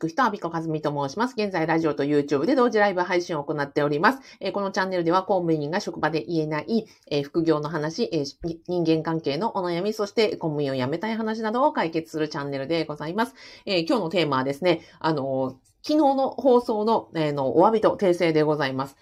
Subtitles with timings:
[0.00, 1.34] く人、アビコカズミと申します。
[1.36, 4.20] 現在、ラジオと YouTube で同時ライブ配信を行っております。
[4.40, 8.24] えこのチャンネルでは、公務員が職場で言えない、え副業の話、え
[8.66, 13.34] 人間関係のお悩み、そして公務員を辞めたい話などを解決するチャンネルでございます。
[13.66, 18.96] え今日のテーマはですね、あの昨日の放送の,、えのお詫びと訂正でございます。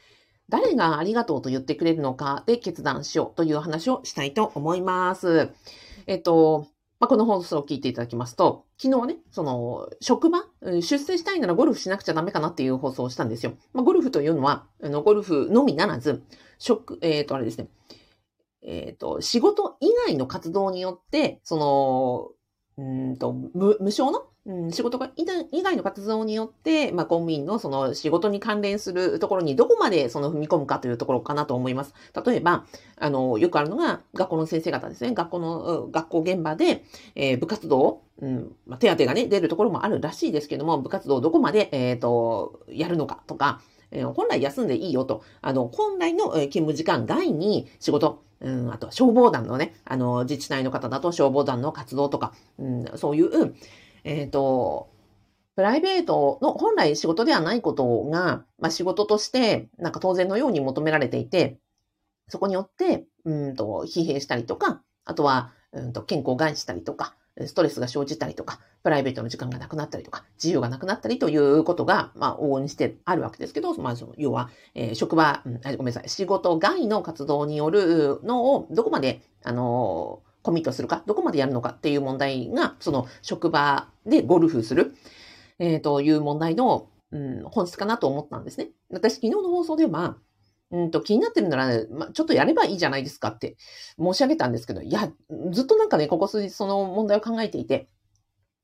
[0.48, 5.50] 誰がありがとうと言ってくれるのかで決断しようという話をしたいと思います。
[6.06, 6.66] えっと、
[7.00, 13.54] まあ、この放送を聞いていただきますと、昨日ね、その、職場、出世したいならゴルフしなくちゃダメかなっていう放送をしたんですよ。
[13.72, 16.22] まあ、ゴルフというのは、あのゴルフのみならず、
[16.58, 17.68] 職、えっ、ー、と、あれですね、
[18.62, 22.30] えっ、ー、と、仕事以外の活動によって、その、
[22.84, 25.26] うんと無無償の、うん、仕事が以
[25.62, 31.92] 外の活動によって、まあ、公務員のその仕事に関連するところにどこまでその踏み込むかというところかなと思います。
[32.24, 32.64] 例えば、
[32.96, 35.12] あの、よくあるのが学校の先生方ですね。
[35.12, 36.82] 学校の、学校現場で、
[37.14, 53.54] えー、部活動、うんまあ、手当がね、出るところもあるらしいですけども、部活動をどこまで、えっ、ー、と、やるのかとか、えー、本来休んでいいよと、あの、本来の勤務時間外に仕事、うん、あと消防団のね、あの、自治体の方だと消防団の活動とか、うん、そういう、
[54.08, 54.88] えっ、ー、と、
[55.54, 61.58] プライベートの本来仕事ではないことが、まあ、仕事としてなんか当然のように求められていて、
[62.28, 84.94] そこによって、うんと、疲弊したりとか、あとは、うんと、健康を害したりとか、ストレスが生じたりとか、プライベートの時間がなくなったりとか、自由がなくなったりということが、まあ、往々にしてあるわけですけど、まあ、要は、えー、職場、うん、ごめんなさい、仕事外の活動によるのをどこまで、あのー、コミットするか、どこまでやるのかっていう問題が、その職場でゴルフする、
[85.58, 88.70] えー、という問題の、うん、本質かなと思ったんですね。
[88.88, 90.16] 私、昨日の放送では、
[90.70, 93.56] うんと気になってるなら、ね、まちょっとやればいいじゃないですかって
[93.98, 95.12] 申し上げたんですけど、いや、
[95.52, 97.90] ずっとなんかね、ここ数日その問題を考えていて、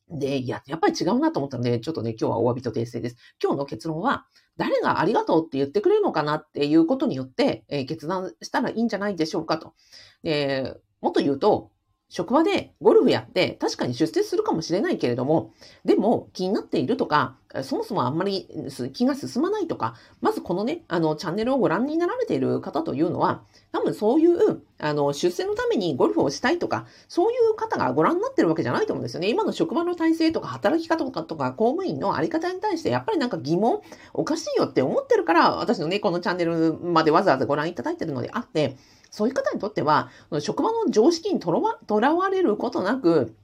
[0.09, 3.17] で、いや、やっぱり違うなと思ったので、ちょっとね、今日はお詫びと訂正です。
[3.43, 4.25] 今日の結論は、
[4.57, 9.75] 誰がありがとうって言ってくれるのかなっていうことによって、えー、決断したらいいんじゃないでしょうかと。
[10.23, 10.75] で、
[11.05, 11.71] もっと言うと、
[12.15, 15.51] 職場でゴルフやって確かに出世するかもしれないけれども、
[15.85, 18.49] でも気になっているとか、そもそもあんまり
[18.93, 23.43] 気が進まないとか、まずこのね、あの、チャンネルをご覧になられている方というのは、
[23.73, 29.29] 多分そういう、あの、出世のためにゴルフをしたいとか、そういう方がご覧になってるわけじゃないと思うんですよね。
[29.29, 33.81] 今の職場の体制とか働き方とかとか公務員のあり方に対してやっぱりなんか疑問、
[34.13, 38.77] おかしいよって思ってるから、私のね、このチャンネルまでわざわざご覧いただいてるのであって、
[39.15, 40.11] そういう方にとっては、
[40.41, 41.53] 職場の常識にと
[42.01, 43.37] らわれることなく、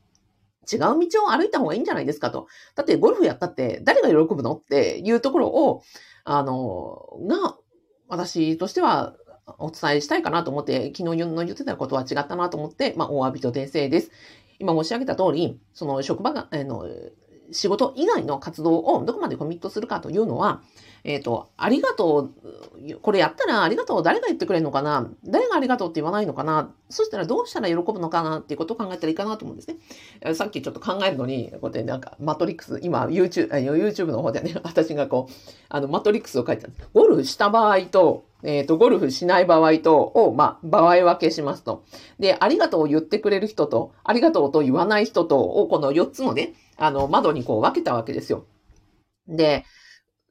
[0.70, 2.48] 違う道を歩いた方がいいんじゃないですかと。
[2.74, 5.84] だってゴルフやったって誰が喜ぶのっていうところを、
[6.24, 7.56] あの、が、
[8.08, 9.14] 私としては
[9.58, 14.10] お伝えしたいかなと思って、昨日の言ってたことは違ったなと思って、まあ、お詫びと訂正です。
[14.58, 16.84] 今申し上げた通り、その職場が、あの、
[17.52, 20.62] 仕事以外の活動をどこまでコミットするかというのは、
[21.04, 22.30] えっ、ー、と、ありがと
[22.84, 29.68] う、これやったらありがとう誰が言ってくれるのかな誰がありがとうって言わないのかなそしたらどうしたら喜ぶのかなっていうことを考えたらいいかなと思うんです
[30.24, 30.34] ね。
[30.34, 35.32] さっきちょっと考えるのに、こうやってなんか、マトリックス、今 YouTube、YouTube の方でね、 私がこう、
[35.68, 36.74] あの、マトリックスを書いてある。
[36.92, 41.84] ゴルフした場合と、えっ、ー、と、ゴルフしない場合と、を、まあ、場合分けしますと。
[42.18, 48.46] で、ありがとうを言ってくれる人と、ありがとうと言わない人と、を、この4つのね、あの、窓にこう分けたわけですよ。
[49.28, 49.64] で、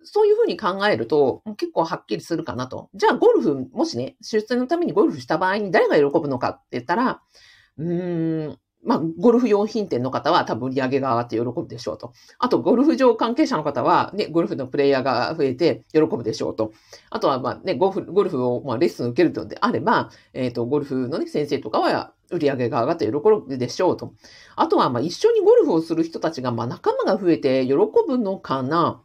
[0.04, 2.90] そういうふうに考えると、結構はっきりするかなと。
[2.96, 7.22] じゃあ、ゴルフ、もしね、出世のためにゴルフした場合に誰が喜ぶのかって言ったら、
[7.78, 12.14] うーん、まあ、ゴルフ用品店の方は多分売り上げが上がって喜ぶでしょうと。
[12.40, 16.72] あと、ゴルフ場関係者の方は、ね、ゴルフのプレイヤーが増えて喜ぶでしょうと。
[17.12, 24.14] あとは、まあね、ゴルフ、ゴルフを、まあ、レッスン受けるのであれば、えっ、ー、と、ゴルフのね、先生とかは、売り上げが上がって喜ぶでしょうと。
[24.56, 27.74] あとは、まあ、一緒にゴルフをする人たちが、まあ、仲間が増えて喜
[28.08, 29.02] ぶのかな。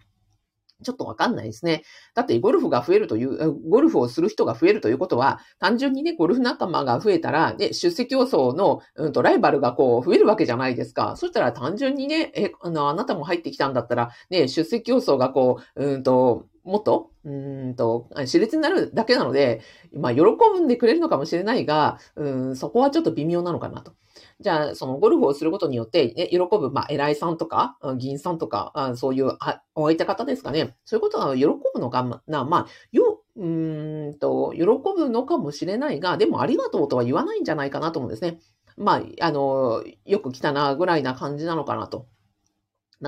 [0.83, 1.85] ちょっとわかんないですね。
[2.15, 11.17] だってゴルフが増えるという、ゴルフをする人が増えるということは、単純にね、ゴルフ仲間が増えたら、ね、出席競争の、うんと、ライバルがこう、増えるわけじゃないですか。
[11.17, 19.61] そしたら単純にね、え、あの、あなたも入ってきたんだったら、ね、出席競争がこう、うんと、もっと、うんと、熾烈になるだけなので、
[19.93, 20.23] まあ、喜
[20.61, 23.93] んでくれるのかもしれないが、うん、そこはちょっと微妙なのかなと。
[24.41, 29.33] じゃあ、そのゴルフをすることによって、ね、喜ぶ、まあ、偉いさんとか、議員さんとか、そういう、
[29.75, 30.77] お相手方ですかね。
[30.85, 38.39] そういうことが喜ぶのかな、まあ、よ、うんと、喜ぶのかもしれないが、でもありがとうとは言わないんじゃないかなと思うんですね。
[38.77, 42.07] まあ、あの、よく来たな、ぐらいな感じなのかなと。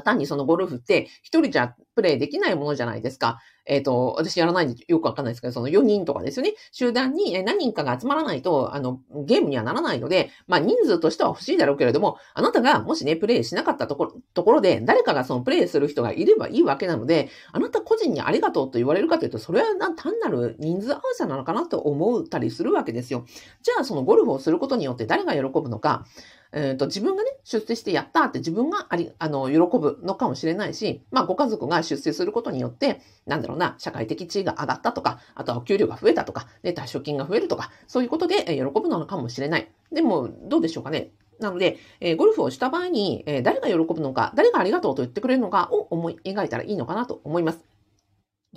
[0.03, 3.39] 単にそのゴルフって一人じゃプレイできないものじゃないですか。
[3.67, 6.55] えっ、ー、と、私やらないんでよくわかんないですけど、その4人とかですよね。
[6.73, 19.67] 集団に何人かが集まらないと、あの、ゲームにはならないので、まあ人数としては欲しいだろうけれども、あなたがもしね、プレイしなかったところ、ところで、誰かがそのプレイする人がいればいいわけなので、あなた個人にありがとうと言われるかというと、それは
[19.97, 23.27] 単なる人数合わせなのかなと思ったりするわけですよ。
[23.63, 26.07] じゃあ、そのゴルフをすることによって誰が喜ぶのか、
[26.53, 39.69] えーと、自分がね、出世してやったって自分がありあの喜ぶのかもしれないし、まあ、ご家族が出世することによって、なんだろうな、社会的地位が上がったとか、あとはお給料が増えたとか、ね、退職金が増えるとか、そういうことで喜ぶのかもしれない。
[39.93, 41.11] でも、どうでしょうかね。
[41.39, 47.76] なので、えー、ゴルフをした場合に、えー、誰が喜ぶのか、誰がありがとうと言ってくれるのかを思い描いたらいいのかなと思います。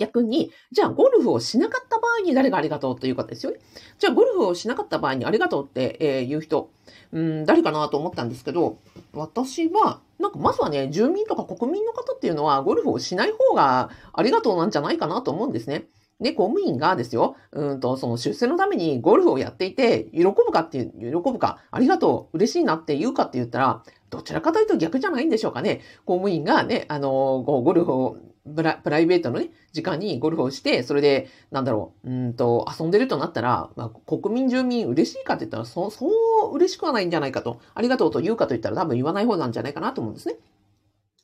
[0.00, 3.58] 逆に、じゃあゴルフをしなかった場合に誰がありがとうという方ですよね。
[3.98, 6.70] じゃあゴルフをしなかった場合にありがとうって、えー、言う人、
[7.12, 8.78] うん、誰かなと思ったんですけど、
[9.12, 15.84] 私は、なんかまずはね、住民とか国民の方っていうのはゴルフをしない方がありがとうなんじゃないかなと思うんですね。
[16.20, 25.80] で、公務員がですよ、うんと、その出世のためにゴルフをやっていて、喜ぶかっていう、喜ぶか、ありがとう、嬉しいなって言うかって言ったら、どちらかというと逆じゃないんでしょうかね。
[26.04, 28.16] 公務員がね、あの、ゴルフを
[28.54, 36.08] プラプライベートのね、時間にゴルフをして、それで、なんだろう、うんと、遊んでるとなったら、まあ、国民住民嬉しいかって言ったら、そう、そ
[36.50, 40.36] う嬉しくはないんじゃないかと、ありがとうと言うかと言ったら多分言わない方なんじゃないかなと思うんですね。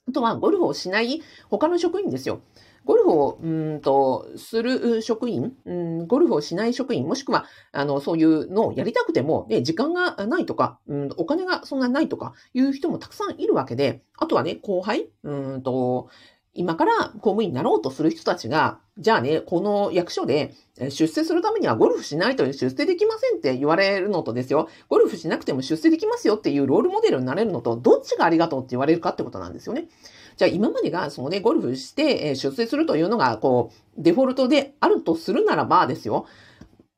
[0.09, 1.21] あとは、ゴルフをしない
[1.51, 2.41] 他の職員ですよ。
[2.87, 16.09] ゴルフを、うんと、する職員、うん、ゴルフをしない職員、もしくは、あの、そういうのをやりたくても、ね、時間がないとか、うん、お金がそんなにないとかいう人もたくさんいるわけで、あとはね、後輩、うんと、
[16.57, 20.55] 今から公務員になろうとする人たちが、じゃあね、この役所で
[20.91, 29.89] 出世するためにはゴルフしないと出世できませんって言われるのとですよ、ゴルフしなくても出世できますよっていうロールモデルになれるのと、どっちがありがとうって言われるかってことなんですよね。
[30.37, 36.27] じゃあ今までがそのね、ゴルフして出世するというのが、こう、デフォルトであるとするならばですよ、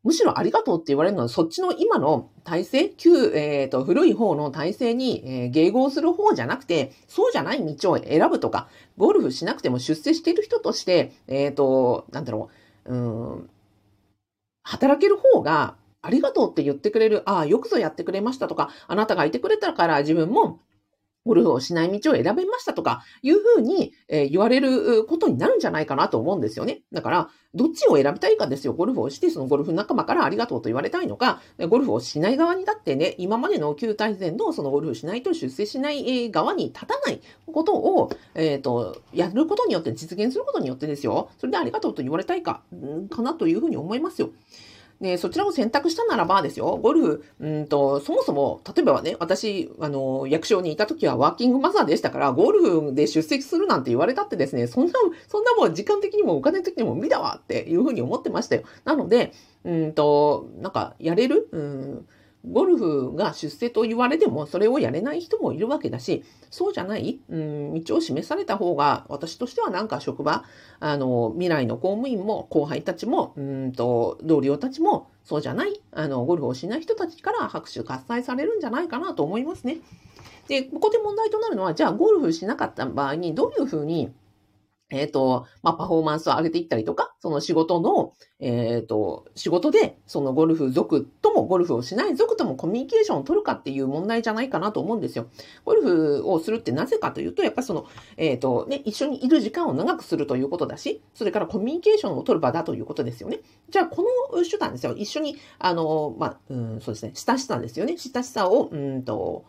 [0.09, 12.49] むしろありがとうって言われるのは、そっちの今の体制、旧、えっ、ー、と、古い方の体制に、えー、迎合する方じゃなくて、そうじゃない道を選ぶとか、ゴルフしなくても出世している人として、えっ、ー、と、なんだろ
[12.87, 13.51] う、うん、
[14.63, 20.59] 働ける方が、ありがとうって言ってくれる、ああ、よくぞやってくれましたとか、あなたがいてくれたから自分も
[21.25, 26.83] ゴルフをしない道を選べましたとかいうふうに、え、言われることになるんじゃないかなと思うんですよね。
[26.93, 28.73] だから、どっちを選びたいかですよ。
[28.73, 41.31] ゴルフをして、そのゴルフ仲間からありがとうと言われたいのか、ゴルフをしない側にだってね、今までの旧体制のそのゴルフしないと出世しない側に立たないことを、えっ、ー、と、やることによって、実現することによってですよ。
[41.39, 42.63] それでありがとうと言われたいか、
[43.11, 44.31] かなというふうに思いますよ。
[45.01, 54.93] で、そちらを選択したならばですよ、ゴルフ、うんと、そもそも、例えばね、私、あの、役所にいた時はワーキングマザーでしたから、ゴルフで出席するなんて言われたってですね、そんな、
[55.29, 58.63] そんなもう時間的にもお金的にも無理だわっていうふうに思ってましたよ。
[58.85, 59.33] なので、
[59.65, 61.49] うんと、なんか、やれる？
[61.53, 62.09] うん、
[62.47, 70.45] ゴルフが出世と言われても、それをやれない人もいるわけだし、そうじゃない、うん、道を示された方が、私としてはなんか職場、
[70.81, 79.79] あの、未来の公務員も後輩たちも、うんと、同僚たちも、そうじゃない、あの、ゴルフをしない人たちから拍手喝采されるんじゃないかなと思いますね。
[80.47, 84.11] で、ここで問題となるのは、じゃあゴルフしなかった場合に、どういうふうに、
[84.91, 95.29] えっ、ー、と、まあ、パフォーマンスを上げていったりとか、その仕事の、えっ、ー、と、仕事で、そのゴルフ族ともゴルフをしない族ともコミュニケーションを取るかっていう問題じゃないかなと思うんですよ。
[95.65, 97.87] ゴルフをするってなぜかというと、やっぱその、
[98.17, 103.41] えっ、ー、と、ね、一緒にいる時間を長くするということだし、それからコミュニケーションを取る場だということですよね。
[103.69, 104.95] じゃあ、この手段ですよ。
[104.97, 107.97] 一緒に、あの、まあ、うん、そうですね、親しさですよね。
[107.99, 109.45] 親しさを、うんと、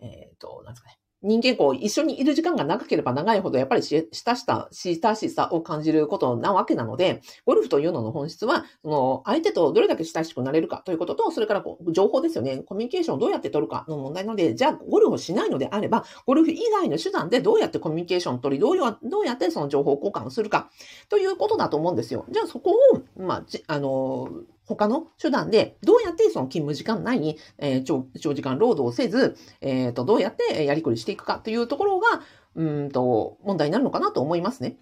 [0.00, 1.01] えっ、と、なんですかね。
[1.22, 12.58] 人間こう一緒にいる時間が長ければ長いほどやっぱり親しさ、親しさを感じることなわけなので、ゴルフというのの本質は、その相手とどれだけ親しくなれるかということと、それからこう情報ですよね。
[12.58, 20.70] コミュニケーションをどうやって取るかの問題なので、じゃあゴルフをしないのであれば、ゴルフ以外の手段でどうやってコミュニケーションを取り、どうどうやってその情報交換をするか
[21.08, 22.26] ということだと思うんですよ。
[22.30, 24.28] じゃあそこを、まあ、あの、
[24.64, 32.22] 他の手段で、どうやってその勤務時間内に、えー、長時間労働をせず、え、ー、と、どうやってやりくりしていくかというところが、
[32.54, 34.76] うんと、問題になるのかなと思いますね。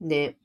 [0.00, 0.36] で、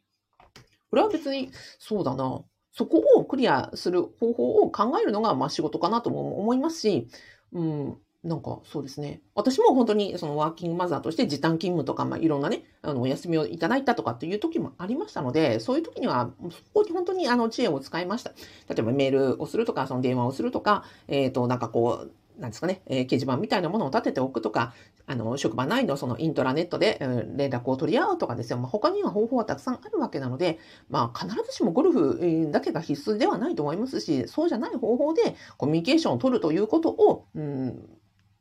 [0.89, 2.43] これは別に、そうだな。
[2.71, 7.07] そこをクリアする方法を考えるのが、まあ仕事かなとも思いますし、
[7.51, 9.21] うん、なんかそうですね。
[9.33, 18.31] 私も本当にそのワーキングマザーとして時短勤務とか、まあ、いろんなね、あの、お休みをいただいたとかっていう時もありましたので、そういう時には、そこに本当にあの、知恵を使いました。
[18.67, 22.11] 例えばメールをするとか、その電話をするとか、えっ、ー、と、なんかこう、
[22.41, 24.73] なんですかね、えー、掲示板みたいなものを立てておくとか、
[25.05, 28.57] あの、職場内のそのイントラネットで、えー、連絡を取り合うとかですよ。
[28.57, 30.59] まあ、他には方法はたくさんあるわけなので、
[30.89, 37.89] まあ、必ずしもゴルフだけが必須ではないと思いますし、そうじゃない方法でコミュニケーションを取るということを、うん、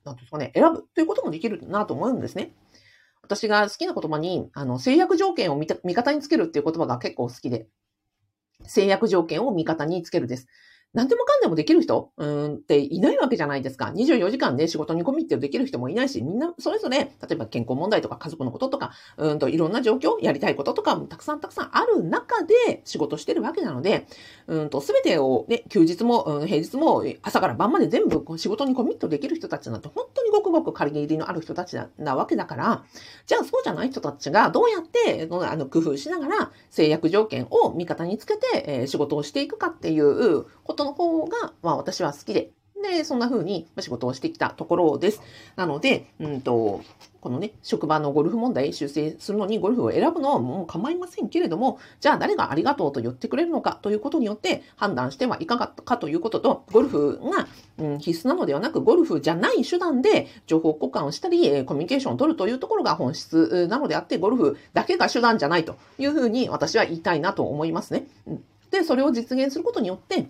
[0.08, 2.54] なんですかね、選ぶということもできるなと思うんですね。
[3.22, 7.68] 私が好きな言葉に、あの、制約条件を味方につけるっていう言葉が結構好きで、
[8.62, 10.46] 制約条件を味方につけるです。
[10.94, 12.12] 何でもかんでもできる人？
[12.16, 13.92] うんっていないわけじゃないですか。
[13.94, 24.06] 24時間で仕事にコミットできる人もいないし、みんなそれぞれ、例えば健康問題とか家族のこととか、うんといろんな状況、やりたいこととかもたくさんたくさんある中で仕事してるわけなので、
[24.46, 32.84] うんと全てをね、休日も、うん、平日も朝から晩まで全部仕事にコミットできる人たちなんて本当にごくごく仮切りのある人たちなわけだから、
[33.26, 42.50] じゃあそうじゃない人たちがどうやってあの工夫しながら制約条件を味方につけて、えー、仕事をしていくかっていうことの方が、まあ私は好きで、
[42.82, 45.20] で、そんな風に仕事をしてきたところです。
[45.56, 46.80] なので、うんと、
[47.20, 68.06] このね、職場のゴルフ問題修正するのにゴルフを選ぶのはもう構いませんけれども、じゃあ誰がありがとうと言ってくれるのかということによって判断してはいかがかということと、ゴルフが、うん、必須なのではなく、ゴルフじゃない手段で情報交換をしたり、コミュニケーションを取るというところが本質なのであって、ゴルフだけが手段じゃないというふうに私は言いたいなと思いますね。
[68.70, 70.28] で、それを実現することによって、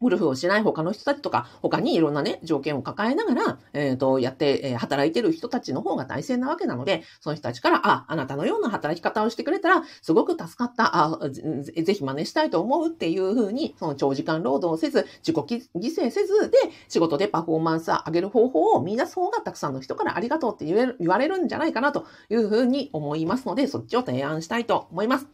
[0.00, 25.26] ゴルフをしない他の人たちとか、他にいろんなね、条件を抱えながら、えっ、ー、と、やって、えー、働いてる人たちの方が大勢なわけなので、その人たちから、あ、あなたのような働き方をしてくれたら、すごく助かった、あ、ぜぜひ真似したいと思うっていうふうに、その長時間労働をせず、自己犠牲せずで、仕事でパフォーマンスを上げる方法を見出す方がたくさんの人からありがとうって言える言われるんじゃないかなというふうに思いますので、そっちを提案したいと思います。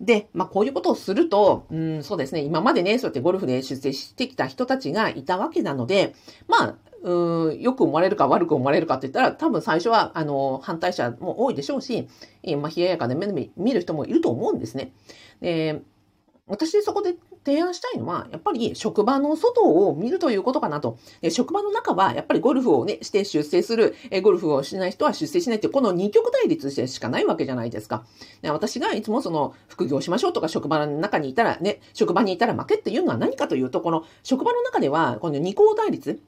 [0.00, 6.14] で、まあ、こういうことをすると、うん、そうですね、今までね、そうやってゴルフで出世してきた人たちがいたわけなので、
[6.48, 12.08] まあ、うん、よく思われるか悪く思われるかって言ったら、多分最初は、あの、反対者も多いでしょうし、
[12.42, 14.92] えまあ、冷ややかで目で見る人もいると思うんですね。
[15.40, 15.82] で、
[16.46, 20.98] 私そこで提案したいのは、やっぱり職場の外を見るということかなと。
[21.20, 28.04] え職場の中は、やっぱりゴルフをね、して出世する、えゴルフをしない人は出世しないっていう、この二極対立してしかないわけじゃないですか。
[28.42, 36.20] 私がいつもその、副業しましょうとか、職場の中にいたらね、職場にいたら負けっていうのは何かというと、この職場の中では、この二項対立、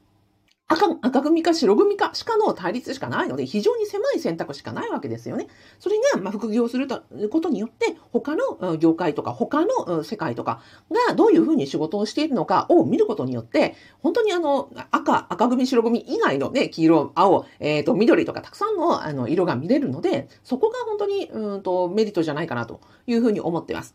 [0.68, 5.46] 赤、赤組か白組かしかの対立しかないので、非常に狭い選択しかないわけですよね。
[5.78, 10.60] それが、ま、副業することによって、他の業界とか、他の世界とか
[11.08, 23.94] がどういうふうに仕事をしているのかを見ることによって、本当にあの、赤、赤組、白組以外のね、黄色、青、えっ、ー、と、緑とかたくさんのあの色が見れるので、そこが本当に、うんと、メリットじゃないかなというふうに思っています。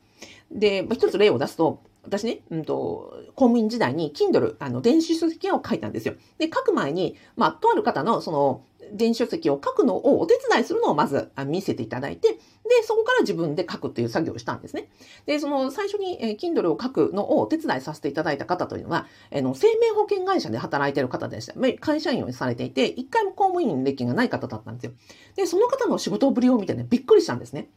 [0.50, 6.16] で、一つ例を出すと、私ね、うんと、公務員時代に Kindle、あの、電子書籍を書いたんですよ。
[6.38, 12.40] で、書く前に、まあ、とある方の、その、電子書籍を書くのをお手伝いするのをまず見せていただいて、で、
[12.84, 14.90] そこから自分で書くっていう作業をしたんですね。
[15.26, 21.54] で、その最初に、えー、Kindle を書くのをお手伝いさせていただいた方というのは、あの、生命保険会社で働いている方でした。
[21.80, 24.92] 会社員をされていて、一回も公務員歴がない方だったんですよ。
[25.36, 27.70] で、その方の仕事ぶりを見てね、びっくりしたんですね。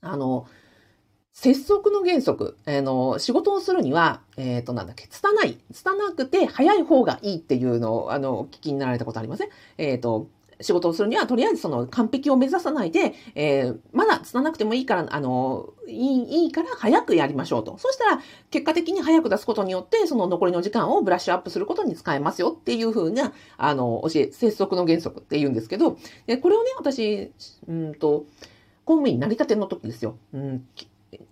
[0.00, 0.46] あの、
[1.34, 9.48] 節足の原則、あの、仕事をするには、えっ、ー、と、なんだっけ、拙い、拙くて早い方がいいっていうのを、あの、お聞きになられたことありません？
[9.76, 10.28] えっ、ー、と、
[10.60, 17.76] 仕事をするには、とりあえずその完璧を目指さないで、えー、まだ拙くてもいいから、あの、いい、いいから早くやりましょうと。
[17.78, 18.22] そしたら、
[18.52, 27.32] 結果的に早く出すことによって、その残りの時間をブラッシュアップすることに使えますよっていうふうな、あの、教え、節則の原則って言うんですけど、でこれをね、私、
[27.66, 28.24] うんと、
[28.84, 30.16] 公務員成り立ての時ですよ。
[30.32, 30.64] うん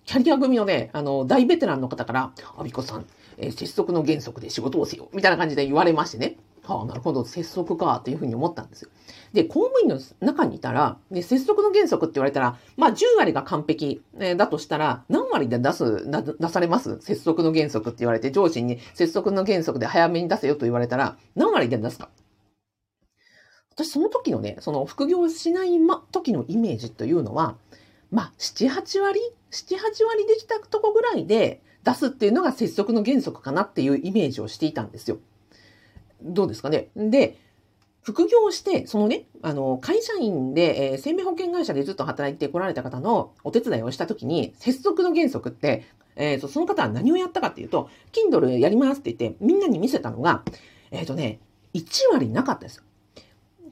[0.04, 3.06] キャリア組のね、あの、大ベテランの方から、アビコさん、
[3.38, 6.36] えー、節足の原則で仕事をせよ、みたいな感じで言われましてね。
[6.64, 8.90] はあ、なるほど、節足か、っていうふうに思ったんですよ。
[9.32, 16.04] で、公務員の中にいたら、ね、節足の原則って言われたら、まあ、10割が完璧、えー、だとしたら、何割で出す、
[16.38, 17.00] 出されます？
[17.00, 22.10] 節足の原則って言われて、上司に節足の原則で早めに出せよと言われたら、何割で出すか？
[23.74, 27.56] 私、その時のね、その副業しないま、時のイメージというのは、
[28.12, 35.18] まあ、7、8割 ?7、8割できたとこぐらいで出すっていうのが節則の原則かなっていうイメージをしていたんですよ。
[36.22, 36.90] どうですかね？
[36.94, 37.38] で、
[38.02, 45.84] 副業して、そのね、あの、会社員で、えー、生命保険会社でずっと働いてこられた方のお手伝いをしたときに、節則の原則って、
[46.16, 50.42] え、ー、と、その方は何をやったかっていうと、Kindle やりますって言って、みんなに見せたのが、
[50.90, 51.40] えっ、ー、とね、
[51.74, 52.82] 1割なかったですよ。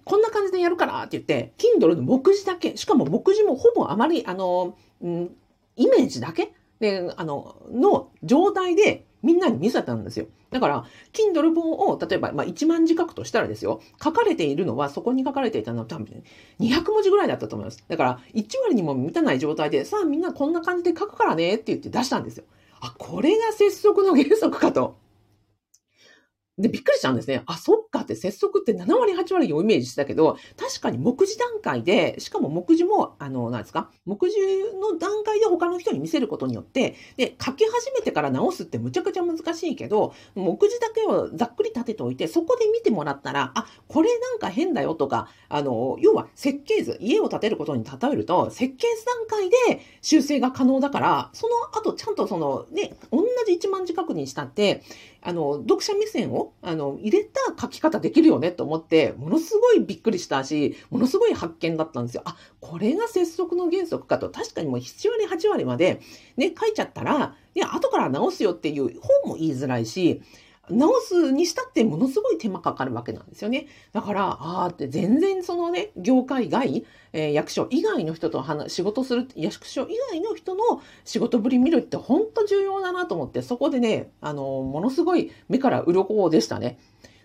[0.05, 5.31] こんな感じでやるからって言って、Kindle の目次だけ、しかも目次もほぼあまり、あの、うん、
[5.77, 10.27] イメージだけで、あの、の状態でみんなに見せたんですよ。
[10.51, 16.25] だから、Kindle 本を、例えば、まあ、1万字書くとしたらですよ、書かれているのは、そこに書かれていたのは多分、
[16.59, 17.85] 200文字ぐらいだったと思います。
[17.87, 22.45] だから、1割にも満たない状態で、さあみんなこんな感じで書くからねって言って出したんですよ。
[22.81, 24.97] あ、これが拙速の原則かと。
[26.61, 27.43] で、びっくりしたんですね。
[27.47, 34.37] あ、そっかって節足って7割、8割をイメージしてたけど、確かに目次段階で、しかも目次も、あの、なんですか、目次
[34.81, 49.57] の段階で他の人に見せることによって、で、書き始めてから直すってむちゃくちゃ難しいけど、目次だけをざっくり立てておいて、そこで見てもらったら、あ、これなんか変だよとか、あの、要は設計図、家を建てることに例えると、設計図段階で
[50.03, 54.83] 修正が可能だから、その後ちゃんとその、ね、同じ1万字確認したって、
[55.23, 62.23] あの、読者目線を、あの、入れた書き方できるよねと思って、ものすごいびっくりしたし、ものすごい発見だったんですよ。
[62.25, 64.31] あ、これが拙速の原則かと。
[64.31, 66.01] 確かにもう7割、8割まで
[66.37, 70.23] ね、書いちゃったら、ね、後から直すよっていう本も言いづらいし、
[70.71, 73.67] 直すにしたってものすごい手間かかるわけなんですよね。
[73.93, 86.79] だから、ああって全然そのね、業界外、えー、役所以外の人と話、仕事する、役所以外の人の仕事ぶり見るって本当重要だなと思って、そこでね、あの、ものすごい目から鱗でしたね。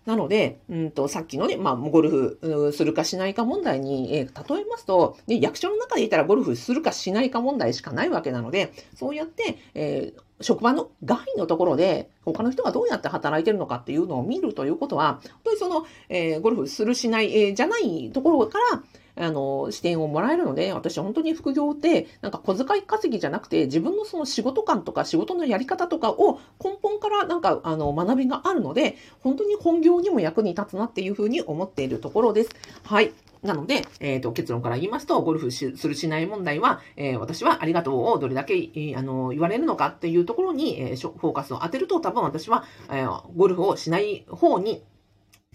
[0.05, 18.83] なので、うんと、さっきのね、まあ、ゴルフするかしないか問題に、えー、例えますと、ね、役所の中でいたらゴルフするかしないか問題しかないわけなので、そうやって、えー、職場の外のところで、他の人がどうやって働いてるのかっていうのを見るということは、本当にその、えー、ゴルフするしない、えー、じゃないところから、
[19.17, 32.49] あの、視点をもらえるので、私本当に副業って、なんか小遣い稼ぎじゃなくて、自分のその仕事感とか仕事のやり方とかを根本からなんか、あの、学びがあるので、本当に本業にも役に立つなっていうふうに思っているところです。
[32.83, 33.13] はい。
[33.45, 44.83] なので、えっ、ー、と、結論から言いますと、ゴルフするしない問題は、えー、私はありがとうをどれだけ、えー、あの、言われるのかっていうところに、えフォーカスを当てると、多分私は、えゴルフをしない方に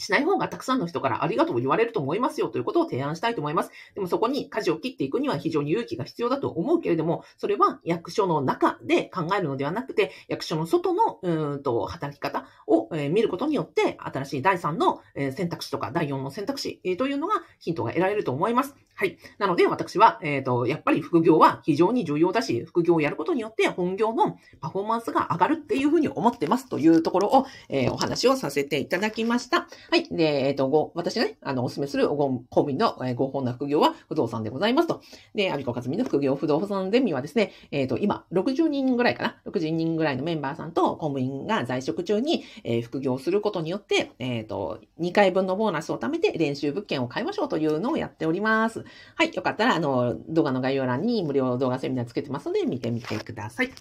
[0.01, 3.71] しない方がたくさんの人からありがとう言われると思いますよということを提案したいと思います。
[3.95, 18.75] でもそこに舵を切っていくには非常に勇気が必要だと思うけれども、それは役所の中で考えるのではなくて、役所の外のうんと働き方を、え、見ることによって、新しい第3の、え、選択肢とか第4の選択肢、え、というのがヒントが得られると思います。
[18.95, 19.17] はい。
[19.39, 29.69] なので私は、えっ、と、やっぱり副業は非常に重要だし、副業をやることによって本業のパフォーマンスが上がるっていうふうに思ってますというところを、えお話をさせていただきました。
[29.91, 30.09] はい。
[30.09, 35.03] で、えっ、ー、と、ご、私がね、あの、お勧めするご公務員の、えー、合法な副業は不動産でございますと。
[35.35, 48.85] で、アビコカズミの副業不動産ゼミはですね、えっ、ー、と、今、60人ぐらいかな ?60 人ぐらいのメンバーさんと公務員が在職中に、えー、副業することによって、えっ、と、2回分のボーナスを貯めて練習物件を買いましょうというのをやっております。
[49.17, 49.35] はい。
[49.35, 53.73] よかったら、あの、動画の概要欄に無料動画セミナーつけてますので、見てみてください。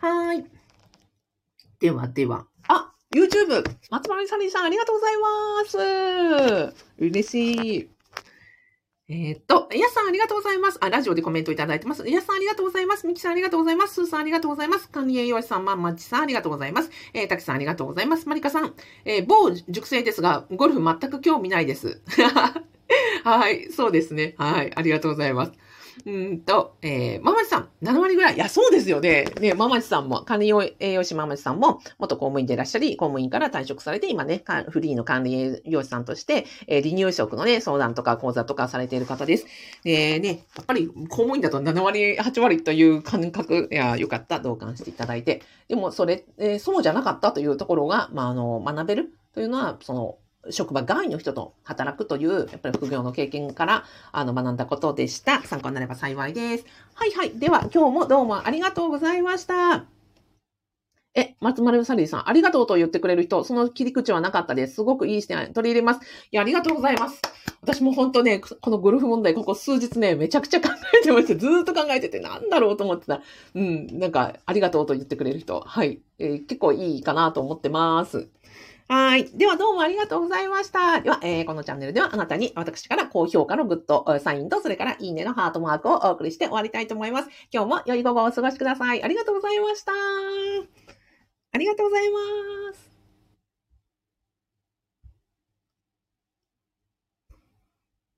[0.00, 0.44] はい。
[1.78, 6.84] ではでは、あ、YouTube、松丸サリーさん、ありがとうございます。
[6.98, 7.90] 嬉しい。
[9.08, 10.78] えー、っと、やさんありがとうございます。
[10.80, 12.08] あ、ラジオでコメントいただいてます。
[12.08, 13.06] やさんありがとうございます。
[13.06, 13.94] みきさんありがとうございます。
[13.94, 14.88] すーさんありがとうございます。
[14.90, 16.90] 管理栄養士さん、まんまちさんありがとうございます。
[17.14, 18.28] えー、たきさんありがとうございます。
[18.28, 22.02] まりかさん、えー、某熟成ですが、ゴルフ全く興味ないです。
[23.22, 24.34] はい、そうですね。
[24.38, 25.52] はい、ありがとうございます。
[26.04, 28.34] うんと、えー、ママチさん、7割ぐらい。
[28.34, 29.24] いや、そうですよね。
[29.40, 39.46] ね、ママチさんも、管理栄養士ママチさんも、元公務員でいらっしゃり、公務員から退職されて、今ね、フリーの管理栄養士さんとして、えー、離乳食のね、相談とか講座とかされている方です。
[39.84, 45.42] で、ね、やっぱり公務員だと7割、8割という感覚、いや、よかった、同感していただいて。
[45.68, 50.18] でも、それ、えー、そうじゃなかったというところが、まあ、あの、学べるというのは、その、
[50.50, 55.42] 職場外の人と働くという、やっぱり副業の経験から、あの、学んだことでした。
[55.42, 56.64] 参考になれば幸いです。
[56.94, 57.38] はいはい。
[57.38, 59.84] では、今日もどうもありがとうございました。
[61.18, 64.74] え、松丸サリーさん、ありがとうと言ってくれる人、その切り口はなかったです。
[64.74, 66.00] すごくいい視点取り入れます。
[66.30, 67.22] いや、ありがとうございます。
[67.62, 70.68] 私も本当ね、このゴルフ問題、ここ数日ね、めちゃくちゃ考
[71.00, 71.34] えてました。
[71.34, 73.22] ずっと考えてて、なんだろうと思ってた。
[73.54, 75.58] うん、なんか、ありがとうと言ってくれる人。
[75.60, 76.02] はい。
[76.18, 78.28] えー、結構いいかなと思ってます。
[78.88, 79.24] はい。
[79.36, 81.00] ではどうもありがとうございました。
[81.00, 87.28] では、えー、このチャンネルではあなたに私から高評価のグッドサインと、それからいいねのハートマークをお送りして終わりたいと思います。
[87.52, 89.02] 今日も良い午後をお過ごしください。
[89.02, 89.92] ありがとうございました。
[91.52, 92.85] ありがとうございます。